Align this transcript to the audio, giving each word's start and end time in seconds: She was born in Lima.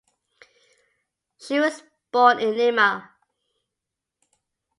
She 1.37 1.59
was 1.59 1.83
born 2.11 2.39
in 2.39 2.57
Lima. 2.57 3.11